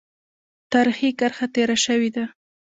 تاریخي 0.73 1.09
کرښه 1.19 1.45
تېره 1.55 1.77
شوې 1.85 2.09
ده. 2.15 2.25